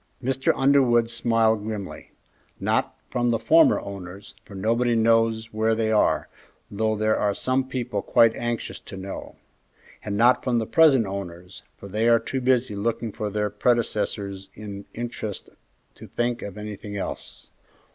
[0.23, 0.51] Mr.
[0.55, 2.09] Underwood smiled grimly.
[2.59, 6.27] "Not from the former owners, for nobody knows where they are,
[6.71, 9.35] though there are some people quite anxious to know;
[10.03, 14.49] and not from the present owners, for they are too busy looking for their predecessors
[14.55, 15.49] in interest
[15.93, 17.51] to think of anything else."